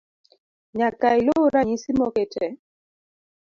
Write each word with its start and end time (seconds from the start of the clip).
Nyaka 0.77 1.07
iluw 1.19 1.43
ranyisi 1.53 1.91
moket 1.99 2.33
e 2.45 2.47